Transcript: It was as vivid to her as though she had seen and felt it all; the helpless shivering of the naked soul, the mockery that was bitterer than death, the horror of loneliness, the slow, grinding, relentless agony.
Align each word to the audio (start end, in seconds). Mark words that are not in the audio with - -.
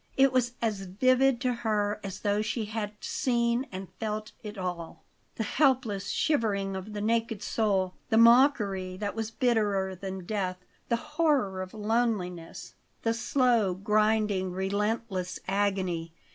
It 0.17 0.33
was 0.33 0.53
as 0.63 0.79
vivid 0.87 1.39
to 1.41 1.53
her 1.53 1.99
as 2.03 2.21
though 2.21 2.41
she 2.41 2.65
had 2.65 2.93
seen 3.01 3.67
and 3.71 3.87
felt 3.99 4.31
it 4.41 4.57
all; 4.57 5.03
the 5.35 5.43
helpless 5.43 6.09
shivering 6.09 6.75
of 6.75 6.93
the 6.93 7.01
naked 7.01 7.43
soul, 7.43 7.93
the 8.09 8.17
mockery 8.17 8.97
that 8.97 9.13
was 9.15 9.29
bitterer 9.29 9.93
than 9.93 10.25
death, 10.25 10.57
the 10.89 10.95
horror 10.95 11.61
of 11.61 11.75
loneliness, 11.75 12.73
the 13.03 13.13
slow, 13.13 13.75
grinding, 13.75 14.51
relentless 14.51 15.37
agony. 15.47 16.13